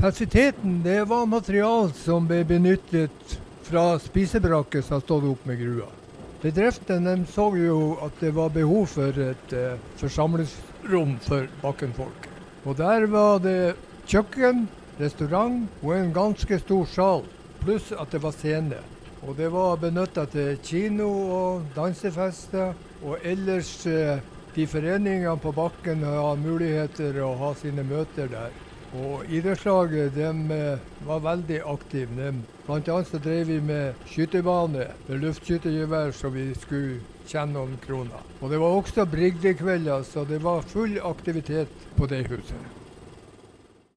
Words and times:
Fasiliteten 0.00 0.82
det 0.82 1.04
var 1.04 1.26
material 1.26 1.90
som 1.92 2.24
ble 2.24 2.38
benyttet 2.48 3.32
fra 3.66 3.98
spisebrakket 4.00 4.86
som 4.86 4.94
har 4.96 5.02
stått 5.02 5.26
opp 5.28 5.42
med 5.44 5.58
grua. 5.60 5.88
Bedriften 6.40 7.26
så 7.28 7.50
jo 7.60 7.98
at 8.06 8.16
det 8.22 8.30
var 8.32 8.48
behov 8.54 8.86
for 8.88 9.18
et 9.20 9.52
eh, 9.52 9.74
forsamlingsrom 10.00 11.18
for 11.26 11.50
bakkenfolk. 11.60 12.30
Og 12.64 12.78
der 12.78 13.04
var 13.12 13.42
det 13.44 13.74
kjøkken, 14.08 14.62
restaurant 15.02 15.68
og 15.82 15.92
en 15.98 16.16
ganske 16.16 16.60
stor 16.64 16.88
sal, 16.88 17.28
pluss 17.60 17.92
at 17.92 18.16
det 18.16 18.22
var 18.24 18.32
scene. 18.38 18.80
Og 19.28 19.36
det 19.36 19.52
var 19.52 19.76
benytta 19.84 20.24
til 20.32 20.56
kino 20.64 21.10
og 21.36 21.68
dansefester. 21.76 22.72
Og 23.04 23.20
ellers 23.20 23.76
eh, 23.84 24.16
de 24.56 24.64
foreningene 24.64 25.36
på 25.44 25.52
bakken 25.52 26.08
har 26.08 26.40
muligheter 26.40 27.20
å 27.20 27.34
ha 27.44 27.52
sine 27.60 27.84
møter 27.84 28.32
der. 28.32 28.60
Og 28.98 29.22
idrettslaget 29.30 30.16
de 30.16 30.30
eh, 30.54 30.80
var 31.06 31.22
veldig 31.22 31.60
aktive. 31.70 32.32
Blant 32.66 32.88
annet 32.90 33.10
så 33.10 33.20
drev 33.22 33.46
vi 33.46 33.60
med 33.62 34.02
skytebane 34.10 34.88
med 35.06 35.22
luftskyttergevær, 35.22 36.10
så 36.10 36.32
vi 36.34 36.48
skulle 36.58 36.98
tjene 37.30 37.54
noen 37.54 37.78
kroner. 37.84 38.26
Og 38.40 38.50
det 38.50 38.58
var 38.58 38.74
også 38.80 39.06
brigdekvelder, 39.06 40.02
så 40.02 40.26
det 40.26 40.42
var 40.42 40.66
full 40.66 40.98
aktivitet 41.06 41.70
på 41.96 42.10
det 42.10 42.24
huset. 42.32 42.66